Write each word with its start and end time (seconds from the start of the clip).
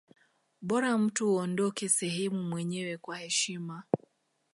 bora 0.61 0.97
mtu 0.97 1.33
uondoke 1.33 1.89
sehemu 1.89 2.43
mwenyewe 2.43 2.97
kwa 2.97 3.17
heshima 3.17 3.83